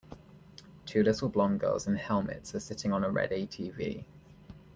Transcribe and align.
Two 0.87 1.03
little 1.03 1.29
blond 1.29 1.59
girls 1.59 1.85
in 1.85 1.95
helmets 1.95 2.55
are 2.55 2.59
sitting 2.59 2.91
on 2.91 3.03
a 3.03 3.11
red 3.11 3.29
ATV. 3.29 4.03